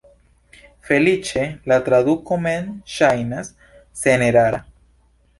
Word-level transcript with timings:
Feliĉe, 0.87 1.43
la 1.71 1.77
traduko 1.89 2.37
mem 2.45 2.71
ŝajnas 2.93 3.51
senerara. 4.05 4.61